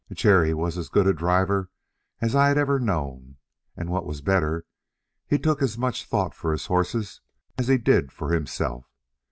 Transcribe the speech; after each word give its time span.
Jerry 0.11 0.51
was 0.55 0.79
as 0.79 0.89
good 0.89 1.05
a 1.05 1.13
driver 1.13 1.69
as 2.21 2.33
I 2.35 2.47
had 2.47 2.57
ever 2.57 2.79
known; 2.79 3.37
and 3.77 3.91
what 3.91 4.03
was 4.03 4.21
better, 4.21 4.65
he 5.27 5.37
took 5.37 5.61
as 5.61 5.77
much 5.77 6.07
thought 6.07 6.33
for 6.33 6.53
his 6.53 6.65
horses 6.65 7.21
as 7.55 7.67
he 7.67 7.77
did 7.77 8.11
for 8.11 8.31
himself. 8.33 8.89